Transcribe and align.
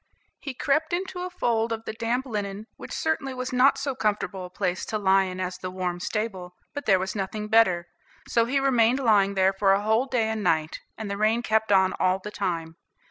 He 0.39 0.55
crept 0.55 0.93
into 0.93 1.19
a 1.21 1.29
fold 1.29 1.71
of 1.71 1.85
the 1.85 1.93
damp 1.93 2.25
linen, 2.25 2.65
which 2.75 2.91
certainly 2.91 3.35
was 3.35 3.53
not 3.53 3.77
so 3.77 3.93
comfortable 3.93 4.45
a 4.45 4.49
place 4.49 4.83
to 4.87 4.97
lie 4.97 5.25
in 5.25 5.39
as 5.39 5.59
the 5.59 5.69
warm 5.69 5.99
stable, 5.99 6.55
but 6.73 6.87
there 6.87 6.97
was 6.97 7.15
nothing 7.15 7.47
better, 7.47 7.87
so 8.27 8.45
he 8.45 8.59
remained 8.59 8.97
lying 8.99 9.35
there 9.35 9.53
for 9.53 9.73
a 9.73 9.83
whole 9.83 10.07
day 10.07 10.29
and 10.29 10.41
night, 10.41 10.79
and 10.97 11.07
the 11.07 11.17
rain 11.19 11.43
kept 11.43 11.71
on 11.71 11.93
all 11.99 12.17
the 12.17 12.31
time. 12.31 12.77